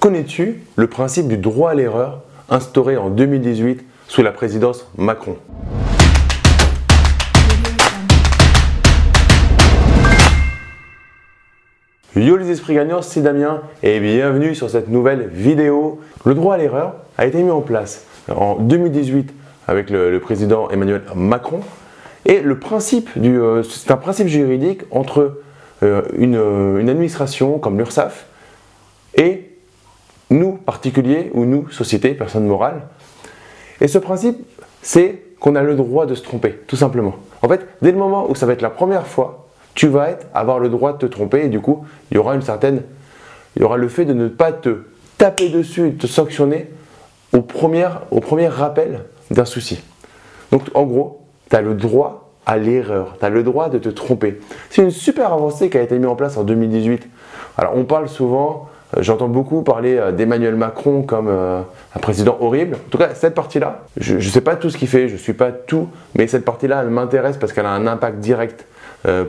Connais-tu 0.00 0.60
le 0.76 0.86
principe 0.86 1.26
du 1.26 1.36
droit 1.38 1.72
à 1.72 1.74
l'erreur 1.74 2.22
instauré 2.48 2.96
en 2.96 3.10
2018 3.10 3.84
sous 4.06 4.22
la 4.22 4.30
présidence 4.30 4.86
Macron? 4.96 5.36
Yo 12.14 12.36
les 12.36 12.48
esprits 12.48 12.74
gagnants, 12.74 13.02
c'est 13.02 13.22
Damien 13.22 13.62
et 13.82 13.98
bienvenue 13.98 14.54
sur 14.54 14.70
cette 14.70 14.88
nouvelle 14.88 15.30
vidéo. 15.32 15.98
Le 16.24 16.34
droit 16.34 16.54
à 16.54 16.58
l'erreur 16.58 16.94
a 17.16 17.26
été 17.26 17.42
mis 17.42 17.50
en 17.50 17.60
place 17.60 18.06
en 18.28 18.54
2018 18.54 19.34
avec 19.66 19.90
le, 19.90 20.16
président 20.20 20.70
Emmanuel 20.70 21.02
Macron 21.16 21.58
et 22.24 22.38
le 22.38 22.56
principe 22.60 23.10
du, 23.18 23.40
euh, 23.40 23.64
c'est 23.64 23.90
un 23.90 23.96
principe 23.96 24.28
juridique 24.28 24.82
entre 24.92 25.40
euh, 25.82 26.02
une, 26.16 26.36
euh, 26.36 26.78
une 26.78 26.88
administration 26.88 27.58
comme 27.58 27.78
l'URSSAF 27.78 28.26
et 29.16 29.47
nous 30.30 30.52
particuliers 30.52 31.30
ou 31.34 31.44
nous 31.44 31.68
société, 31.70 32.14
personne 32.14 32.46
morale. 32.46 32.82
Et 33.80 33.88
ce 33.88 33.98
principe, 33.98 34.38
c'est 34.82 35.22
qu'on 35.40 35.54
a 35.54 35.62
le 35.62 35.74
droit 35.74 36.06
de 36.06 36.14
se 36.14 36.22
tromper, 36.22 36.58
tout 36.66 36.76
simplement. 36.76 37.14
En 37.42 37.48
fait, 37.48 37.66
dès 37.82 37.92
le 37.92 37.98
moment 37.98 38.28
où 38.28 38.34
ça 38.34 38.46
va 38.46 38.52
être 38.52 38.62
la 38.62 38.70
première 38.70 39.06
fois, 39.06 39.46
tu 39.74 39.86
vas 39.86 40.10
être, 40.10 40.26
avoir 40.34 40.58
le 40.58 40.68
droit 40.68 40.92
de 40.92 40.98
te 40.98 41.06
tromper 41.06 41.44
et 41.44 41.48
du 41.48 41.60
coup, 41.60 41.84
il 42.10 42.16
y 42.16 42.18
aura 42.18 42.34
une 42.34 42.42
certaine, 42.42 42.82
il 43.56 43.62
y 43.62 43.64
aura 43.64 43.76
le 43.76 43.88
fait 43.88 44.04
de 44.04 44.12
ne 44.12 44.28
pas 44.28 44.52
te 44.52 44.82
taper 45.18 45.48
dessus 45.50 45.94
te 45.94 46.06
sanctionner 46.06 46.70
au 47.32 47.42
premier, 47.42 47.88
au 48.10 48.20
premier 48.20 48.48
rappel 48.48 49.04
d'un 49.30 49.44
souci. 49.44 49.80
Donc, 50.50 50.62
en 50.74 50.84
gros, 50.84 51.26
tu 51.50 51.56
as 51.56 51.60
le 51.60 51.74
droit 51.74 52.32
à 52.46 52.56
l'erreur, 52.56 53.16
tu 53.18 53.24
as 53.24 53.28
le 53.28 53.42
droit 53.42 53.68
de 53.68 53.78
te 53.78 53.88
tromper. 53.88 54.40
C'est 54.70 54.82
une 54.82 54.90
super 54.90 55.32
avancée 55.32 55.68
qui 55.68 55.76
a 55.76 55.82
été 55.82 55.96
mise 55.98 56.06
en 56.06 56.16
place 56.16 56.36
en 56.36 56.44
2018. 56.44 57.06
Alors, 57.58 57.76
on 57.76 57.84
parle 57.84 58.08
souvent 58.08 58.68
j'entends 58.98 59.28
beaucoup 59.28 59.62
parler 59.62 59.96
euh, 59.96 60.12
d'Emmanuel 60.12 60.54
Macron 60.56 61.02
comme 61.02 61.28
euh, 61.28 61.60
un 61.94 61.98
président 61.98 62.36
horrible. 62.40 62.76
En 62.76 62.90
tout 62.90 62.98
cas, 62.98 63.14
cette 63.14 63.34
partie-là, 63.34 63.84
je 63.96 64.16
ne 64.16 64.20
sais 64.20 64.40
pas 64.40 64.56
tout 64.56 64.70
ce 64.70 64.78
qu'il 64.78 64.88
fait, 64.88 65.08
je 65.08 65.14
ne 65.14 65.18
suis 65.18 65.34
pas 65.34 65.52
tout, 65.52 65.88
mais 66.14 66.26
cette 66.26 66.44
partie-là, 66.44 66.82
elle 66.82 66.90
m'intéresse 66.90 67.36
parce 67.36 67.52
qu'elle 67.52 67.66
a 67.66 67.72
un 67.72 67.86
impact 67.86 68.18
direct 68.18 68.66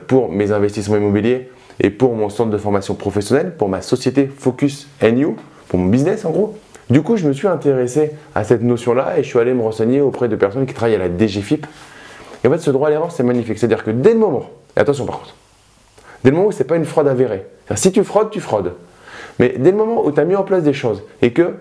pour 0.08 0.32
mes 0.32 0.52
investissements 0.52 0.98
immobiliers 0.98 1.52
et 1.80 1.90
pour 1.90 2.16
mon 2.16 2.30
centre 2.30 2.50
de 2.50 2.58
formation 2.58 2.96
professionnelle, 2.96 3.54
pour 3.56 3.70
ma 3.70 3.82
société 3.82 4.28
Focus 4.28 4.88
NU, 5.02 5.36
pour 5.68 5.80
mon 5.80 5.88
business 5.88 6.26
en 6.26 6.32
gros. 6.32 6.58
Du 6.90 7.04
coup, 7.04 7.18
je 7.18 7.28
me 7.28 7.34
suis 7.34 7.48
intéressé 7.48 8.12
à 8.34 8.44
cette 8.44 8.64
notion-là 8.64 9.20
et 9.20 9.24
je 9.24 9.28
suis 9.28 9.40
allé 9.40 9.54
me 9.54 9.62
renseigner 9.62 10.02
auprès 10.02 10.28
de 10.28 10.36
personnes 10.36 10.66
qui 10.66 10.74
travaillent 10.74 10.96
à 10.96 11.00
la 11.00 11.10
DGFIP. 11.16 11.68
Et 12.44 12.48
en 12.48 12.52
fait, 12.52 12.58
ce 12.58 12.72
droit 12.72 12.88
à 12.88 12.92
l'erreur, 12.92 13.12
c'est 13.12 13.24
magnifique. 13.24 13.60
C'est-à-dire 13.60 13.84
que 13.84 13.92
dès 13.92 14.14
le 14.14 14.20
moment, 14.20 14.50
et 14.76 14.80
attention 14.80 15.06
par 15.06 15.20
contre, 15.20 15.36
dès 16.24 16.32
le 16.32 16.36
moment 16.36 16.50
où 16.50 16.52
ce 16.52 16.60
n'est 16.60 16.66
pas 16.66 16.78
une 16.78 16.86
fraude 16.86 17.08
avérée, 17.08 17.46
si 17.76 17.92
tu 17.92 18.04
fraudes, 18.04 18.32
tu 18.32 18.40
fraudes. 18.40 18.74
Mais 19.40 19.56
dès 19.58 19.72
le 19.72 19.78
moment 19.78 20.06
où 20.06 20.12
tu 20.12 20.20
as 20.20 20.26
mis 20.26 20.36
en 20.36 20.44
place 20.44 20.64
des 20.64 20.74
choses 20.74 21.04
et 21.22 21.32
que 21.32 21.56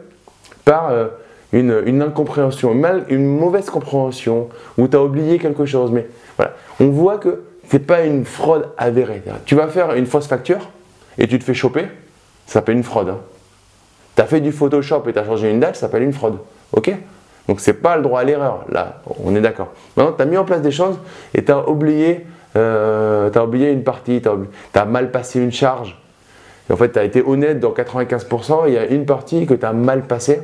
par 0.64 0.90
euh, 0.90 1.06
une, 1.52 2.02
incompréhension, 2.02 2.74
une 3.08 3.26
mauvaise 3.26 3.70
compréhension, 3.70 4.48
ou 4.76 4.88
tu 4.88 4.96
as 4.96 5.02
oublié 5.02 5.38
quelque 5.38 5.64
chose, 5.64 5.90
mais 5.90 6.06
voilà, 6.36 6.54
on 6.80 6.88
voit 6.88 7.18
que 7.18 7.42
ce 7.70 7.76
n'est 7.76 7.82
pas 7.82 8.02
une 8.02 8.24
fraude 8.24 8.68
avérée. 8.76 9.22
Tu 9.44 9.54
vas 9.54 9.68
faire 9.68 9.94
une 9.94 10.06
fausse 10.06 10.26
facture 10.26 10.68
et 11.16 11.26
tu 11.26 11.38
te 11.38 11.44
fais 11.44 11.54
choper, 11.54 11.82
ça 12.46 12.54
s'appelle 12.54 12.76
une 12.76 12.82
fraude. 12.82 13.10
Hein. 13.10 13.18
Tu 14.16 14.22
as 14.22 14.26
fait 14.26 14.40
du 14.40 14.52
Photoshop 14.52 15.04
et 15.08 15.12
tu 15.12 15.18
as 15.18 15.24
changé 15.24 15.50
une 15.50 15.60
date, 15.60 15.76
ça 15.76 15.82
s'appelle 15.82 16.02
une 16.02 16.12
fraude. 16.12 16.38
Ok? 16.72 16.92
Donc 17.46 17.60
c'est 17.60 17.74
pas 17.74 17.96
le 17.96 18.02
droit 18.02 18.20
à 18.20 18.24
l'erreur, 18.24 18.64
là, 18.68 19.00
on 19.24 19.34
est 19.34 19.40
d'accord. 19.40 19.68
Maintenant, 19.96 20.12
tu 20.12 20.22
as 20.22 20.26
mis 20.26 20.36
en 20.36 20.44
place 20.44 20.60
des 20.60 20.70
choses 20.70 20.98
et 21.34 21.42
tu 21.42 21.50
as 21.50 21.66
oublié, 21.66 22.26
euh, 22.56 23.30
oublié 23.42 23.70
une 23.70 23.84
partie, 23.84 24.20
tu 24.20 24.28
as, 24.78 24.84
mal 24.84 25.10
passé 25.10 25.40
une 25.40 25.52
charge, 25.52 25.98
et 26.69 26.72
en 26.72 26.77
fait, 26.77 26.92
tu 26.92 26.98
as 26.98 27.05
été 27.05 27.22
honnête 27.24 27.61
dans 27.61 27.72
95%, 27.72 28.64
il 28.66 28.74
y 28.74 28.78
a 28.78 28.86
une 28.86 29.06
partie 29.06 29.47
que 29.47 29.55
tu 29.55 29.64
as 29.64 29.72
mal 29.72 30.02
passée. 30.02 30.41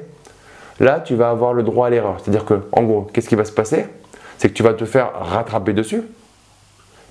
Là, 0.80 1.00
tu 1.00 1.14
vas 1.14 1.30
avoir 1.30 1.52
le 1.52 1.62
droit 1.62 1.86
à 1.86 1.90
l'erreur. 1.90 2.16
C'est-à-dire 2.22 2.44
que, 2.44 2.54
en 2.72 2.82
gros, 2.82 3.06
qu'est-ce 3.12 3.28
qui 3.28 3.34
va 3.34 3.44
se 3.44 3.52
passer? 3.52 3.86
C'est 4.38 4.48
que 4.48 4.54
tu 4.54 4.62
vas 4.62 4.74
te 4.74 4.84
faire 4.84 5.12
rattraper 5.20 5.72
dessus, 5.72 6.02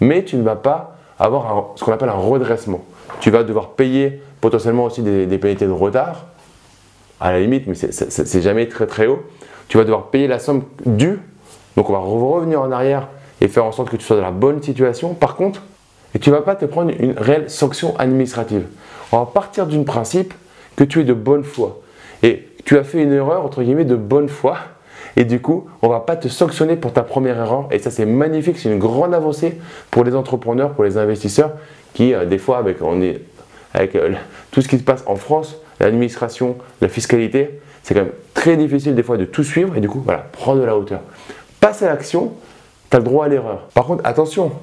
mais 0.01 0.23
tu 0.23 0.35
ne 0.35 0.43
vas 0.43 0.55
pas 0.55 0.97
avoir 1.19 1.73
ce 1.75 1.83
qu'on 1.83 1.93
appelle 1.93 2.09
un 2.09 2.13
redressement. 2.13 2.83
Tu 3.19 3.29
vas 3.29 3.43
devoir 3.43 3.69
payer 3.69 4.21
potentiellement 4.41 4.85
aussi 4.85 5.01
des, 5.01 5.25
pénalités 5.37 5.67
de 5.67 5.71
retard, 5.71 6.25
à 7.21 7.31
la 7.31 7.39
limite, 7.39 7.67
mais 7.67 7.75
c'est 7.75 8.41
jamais 8.41 8.67
très 8.67 8.87
très 8.87 9.07
haut. 9.07 9.23
Tu 9.69 9.77
vas 9.77 9.83
devoir 9.85 10.07
payer 10.07 10.27
la 10.27 10.39
somme 10.39 10.63
due. 10.85 11.19
Donc, 11.77 11.89
on 11.89 11.93
va 11.93 11.99
revenir 11.99 12.61
en 12.61 12.71
arrière 12.71 13.07
et 13.39 13.47
faire 13.47 13.63
en 13.63 13.71
sorte 13.71 13.89
que 13.89 13.95
tu 13.95 14.03
sois 14.03 14.17
dans 14.17 14.23
la 14.23 14.31
bonne 14.31 14.61
situation. 14.61 15.13
Par 15.13 15.35
contre, 15.35 15.61
et 16.15 16.19
tu 16.19 16.29
ne 16.29 16.35
vas 16.35 16.41
pas 16.41 16.55
te 16.55 16.65
prendre 16.65 16.91
une 16.99 17.13
réelle 17.17 17.49
sanction 17.49 17.97
administrative. 17.97 18.65
On 19.13 19.19
va 19.19 19.27
partir 19.27 19.67
d'une 19.67 19.85
principe 19.85 20.33
que 20.75 20.83
tu 20.83 21.01
es 21.01 21.03
de 21.03 21.13
bonne 21.13 21.43
foi. 21.43 21.81
Et 22.23 22.47
tu 22.65 22.79
as 22.79 22.83
fait 22.83 23.03
une 23.03 23.13
erreur, 23.13 23.45
entre 23.45 23.61
guillemets, 23.61 23.85
de 23.85 23.95
bonne 23.95 24.27
foi. 24.27 24.57
Et 25.15 25.23
du 25.23 25.39
coup, 25.39 25.69
on 25.83 25.87
ne 25.87 25.93
va 25.93 25.99
pas 25.99 26.15
te 26.15 26.27
sanctionner 26.27 26.75
pour 26.77 26.93
ta 26.93 27.03
première 27.03 27.37
erreur. 27.37 27.67
Et 27.69 27.77
ça, 27.77 27.91
c'est 27.91 28.07
magnifique. 28.07 28.57
C'est 28.57 28.69
une 28.69 28.79
grande 28.79 29.13
avancée 29.13 29.59
pour 29.91 30.03
les 30.03 30.15
entrepreneurs, 30.15 30.71
pour 30.71 30.83
les 30.83 30.97
investisseurs 30.97 31.51
qui, 31.93 32.11
euh, 32.11 32.25
des 32.25 32.39
fois, 32.39 32.57
avec, 32.57 32.81
on 32.81 33.03
est, 33.03 33.21
euh, 33.75 34.13
tout 34.49 34.63
ce 34.63 34.67
qui 34.67 34.79
se 34.79 34.83
passe 34.83 35.03
en 35.05 35.15
France, 35.15 35.57
l'administration, 35.79 36.57
la 36.81 36.89
fiscalité, 36.89 37.61
c'est 37.83 37.93
quand 37.93 38.01
même 38.01 38.13
très 38.33 38.57
difficile 38.57 38.95
des 38.95 39.03
fois 39.03 39.17
de 39.17 39.25
tout 39.25 39.43
suivre. 39.43 39.77
Et 39.77 39.79
du 39.79 39.89
coup, 39.89 40.01
voilà, 40.03 40.25
prends 40.31 40.55
de 40.55 40.63
la 40.63 40.75
hauteur. 40.75 41.01
Passe 41.59 41.83
à 41.83 41.85
l'action, 41.85 42.33
tu 42.89 42.97
as 42.97 42.99
le 42.99 43.05
droit 43.05 43.25
à 43.25 43.27
l'erreur. 43.27 43.67
Par 43.75 43.85
contre, 43.85 44.03
attention, 44.07 44.53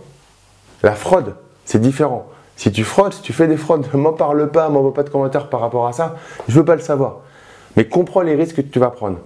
la 0.83 0.97
fraude, 0.97 1.37
c'est 1.65 1.81
différent. 1.81 2.29
Si 2.61 2.71
tu 2.71 2.85
fraudes, 2.85 3.15
si 3.15 3.23
tu 3.23 3.33
fais 3.33 3.47
des 3.47 3.57
fraudes, 3.57 3.87
ne 3.91 3.99
m'en 4.03 4.13
parle 4.13 4.51
pas, 4.51 4.69
ne 4.69 4.75
m'envoie 4.75 4.93
pas 4.93 5.03
de 5.03 5.09
commentaires 5.09 5.49
par 5.49 5.61
rapport 5.61 5.87
à 5.87 5.95
ça. 5.95 6.17
Je 6.47 6.53
ne 6.53 6.59
veux 6.59 6.65
pas 6.67 6.75
le 6.75 6.83
savoir. 6.83 7.21
Mais 7.75 7.87
comprends 7.87 8.21
les 8.21 8.35
risques 8.35 8.57
que 8.57 8.61
tu 8.61 8.79
vas 8.79 8.91
prendre. 8.91 9.17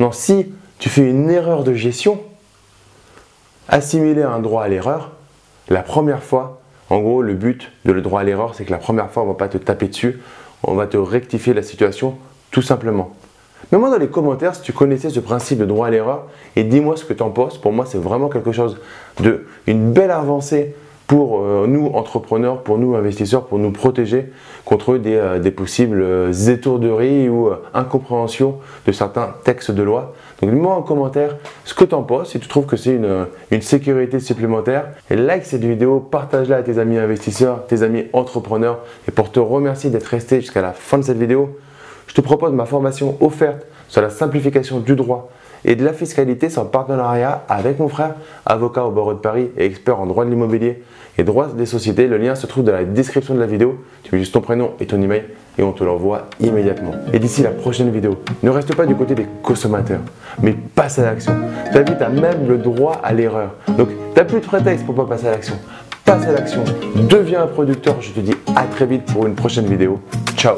Non, 0.00 0.10
si 0.10 0.52
tu 0.80 0.88
fais 0.88 1.08
une 1.08 1.30
erreur 1.30 1.62
de 1.62 1.74
gestion, 1.74 2.18
assimiler 3.68 4.24
un 4.24 4.40
droit 4.40 4.64
à 4.64 4.68
l'erreur, 4.68 5.12
la 5.68 5.84
première 5.84 6.24
fois, 6.24 6.60
en 6.90 6.98
gros, 6.98 7.22
le 7.22 7.34
but 7.34 7.70
de 7.84 7.92
le 7.92 8.02
droit 8.02 8.22
à 8.22 8.24
l'erreur, 8.24 8.56
c'est 8.56 8.64
que 8.64 8.72
la 8.72 8.78
première 8.78 9.12
fois, 9.12 9.22
on 9.22 9.26
ne 9.26 9.30
va 9.30 9.38
pas 9.38 9.46
te 9.46 9.58
taper 9.58 9.86
dessus, 9.86 10.18
on 10.64 10.74
va 10.74 10.88
te 10.88 10.96
rectifier 10.96 11.54
la 11.54 11.62
situation 11.62 12.18
tout 12.50 12.62
simplement. 12.62 13.14
Mets-moi 13.70 13.90
dans 13.90 13.98
les 13.98 14.08
commentaires 14.08 14.56
si 14.56 14.62
tu 14.62 14.72
connaissais 14.72 15.10
ce 15.10 15.20
principe 15.20 15.58
de 15.58 15.66
droit 15.66 15.86
à 15.86 15.90
l'erreur 15.90 16.26
et 16.56 16.64
dis-moi 16.64 16.96
ce 16.96 17.04
que 17.04 17.12
tu 17.12 17.22
en 17.22 17.30
penses. 17.30 17.58
Pour 17.58 17.70
moi, 17.70 17.86
c'est 17.86 17.98
vraiment 17.98 18.28
quelque 18.28 18.50
chose 18.50 18.80
de 19.20 19.46
une 19.68 19.92
belle 19.92 20.10
avancée 20.10 20.74
pour 21.12 21.42
euh, 21.42 21.66
nous 21.66 21.88
entrepreneurs, 21.88 22.62
pour 22.62 22.78
nous 22.78 22.94
investisseurs, 22.94 23.44
pour 23.44 23.58
nous 23.58 23.70
protéger 23.70 24.32
contre 24.64 24.96
des, 24.96 25.16
euh, 25.16 25.50
possibles 25.50 26.00
euh, 26.00 26.32
étourderies 26.32 27.28
ou 27.28 27.50
incompréhensions 27.74 28.56
de 28.86 28.92
certains 28.92 29.34
textes 29.44 29.70
de 29.70 29.82
loi. 29.82 30.14
Donc 30.40 30.54
dis-moi 30.54 30.74
en 30.74 30.80
commentaire 30.80 31.36
ce 31.66 31.74
que 31.74 31.84
tu 31.84 31.94
en 31.94 32.02
penses, 32.02 32.30
si 32.30 32.40
tu 32.40 32.48
trouves 32.48 32.64
que 32.64 32.78
c'est 32.78 32.94
une, 32.94 33.26
une, 33.50 33.60
sécurité 33.60 34.20
supplémentaire. 34.20 34.86
Et 35.10 35.16
like 35.16 35.44
cette 35.44 35.66
vidéo, 35.66 36.00
partage-la 36.00 36.56
à 36.56 36.62
tes 36.62 36.78
amis 36.78 36.96
investisseurs, 36.96 37.66
tes 37.66 37.82
amis 37.82 38.06
entrepreneurs. 38.14 38.78
Et 39.06 39.10
pour 39.10 39.30
te 39.30 39.38
remercier 39.38 39.90
d'être 39.90 40.06
resté 40.06 40.40
jusqu'à 40.40 40.62
la 40.62 40.72
fin 40.72 40.96
de 40.96 41.04
cette 41.04 41.18
vidéo, 41.18 41.58
je 42.06 42.14
te 42.14 42.22
propose 42.22 42.54
ma 42.54 42.64
formation 42.64 43.18
offerte 43.20 43.66
sur 43.86 44.00
la 44.00 44.08
simplification 44.08 44.80
du 44.80 44.96
droit 44.96 45.28
et 45.64 45.76
de 45.76 45.84
la 45.84 45.92
fiscalité 45.92 46.50
sans 46.50 46.64
partenariat 46.64 47.44
avec 47.48 47.78
mon 47.78 47.88
frère, 47.88 48.14
avocat 48.46 48.84
au 48.84 48.90
barreau 48.90 49.14
de 49.14 49.18
Paris 49.18 49.50
et 49.56 49.64
expert 49.64 50.00
en 50.00 50.06
droit 50.06 50.24
de 50.24 50.30
l'immobilier 50.30 50.82
et 51.18 51.24
droit 51.24 51.48
des 51.48 51.66
sociétés. 51.66 52.06
Le 52.06 52.18
lien 52.18 52.34
se 52.34 52.46
trouve 52.46 52.64
dans 52.64 52.72
la 52.72 52.84
description 52.84 53.34
de 53.34 53.40
la 53.40 53.46
vidéo. 53.46 53.78
Tu 54.02 54.14
mets 54.14 54.20
juste 54.20 54.34
ton 54.34 54.40
prénom 54.40 54.72
et 54.80 54.86
ton 54.86 55.00
email 55.00 55.24
et 55.58 55.62
on 55.62 55.72
te 55.72 55.84
l'envoie 55.84 56.28
immédiatement. 56.40 56.92
Et 57.12 57.18
d'ici 57.18 57.42
la 57.42 57.50
prochaine 57.50 57.90
vidéo, 57.90 58.22
ne 58.42 58.50
reste 58.50 58.74
pas 58.74 58.86
du 58.86 58.94
côté 58.94 59.14
des 59.14 59.26
consommateurs, 59.42 60.00
mais 60.40 60.52
passe 60.52 60.98
à 60.98 61.02
l'action. 61.02 61.34
Ta 61.72 61.82
vie, 61.82 61.96
tu 61.96 62.02
as 62.02 62.08
même 62.08 62.48
le 62.48 62.56
droit 62.56 63.00
à 63.02 63.12
l'erreur. 63.12 63.50
Donc, 63.76 63.88
tu 63.88 64.18
n'as 64.18 64.24
plus 64.24 64.40
de 64.40 64.46
prétexte 64.46 64.86
pour 64.86 64.94
pas 64.94 65.04
passer 65.04 65.26
à 65.26 65.32
l'action. 65.32 65.54
Passe 66.04 66.26
à 66.26 66.32
l'action, 66.32 66.64
deviens 67.08 67.42
un 67.42 67.46
producteur. 67.46 67.96
Je 68.00 68.10
te 68.10 68.20
dis 68.20 68.34
à 68.56 68.64
très 68.64 68.86
vite 68.86 69.04
pour 69.04 69.26
une 69.26 69.34
prochaine 69.34 69.66
vidéo. 69.66 70.00
Ciao 70.36 70.56